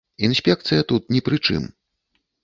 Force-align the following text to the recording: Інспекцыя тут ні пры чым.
Інспекцыя 0.27 0.85
тут 0.91 1.11
ні 1.15 1.21
пры 1.27 1.37
чым. 1.47 1.67